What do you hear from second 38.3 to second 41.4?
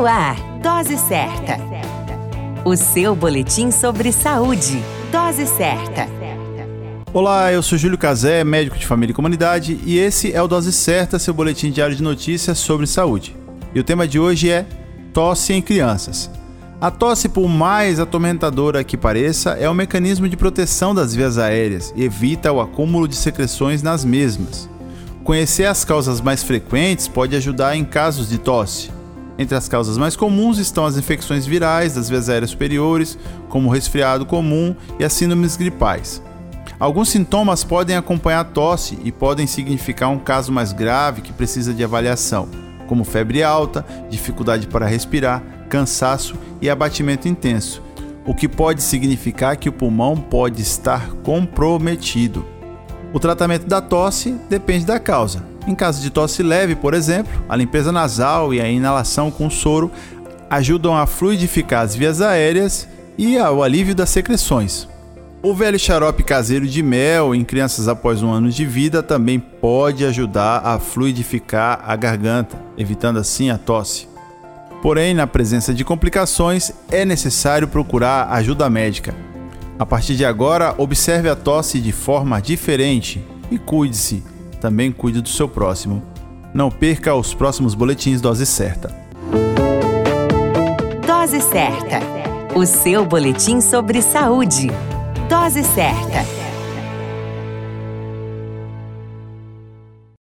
tosse e podem significar um caso mais grave que